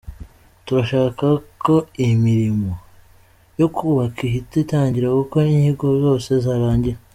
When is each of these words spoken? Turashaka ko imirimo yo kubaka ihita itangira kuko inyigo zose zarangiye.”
Turashaka 0.65 1.25
ko 1.63 1.75
imirimo 2.09 2.71
yo 3.59 3.67
kubaka 3.75 4.19
ihita 4.29 4.55
itangira 4.63 5.07
kuko 5.17 5.35
inyigo 5.51 5.87
zose 6.03 6.29
zarangiye.” 6.45 6.95